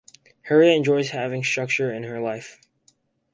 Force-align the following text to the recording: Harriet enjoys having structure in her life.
Harriet 0.47 0.75
enjoys 0.75 1.11
having 1.11 1.43
structure 1.43 1.93
in 1.93 2.01
her 2.01 2.19
life. 2.19 2.59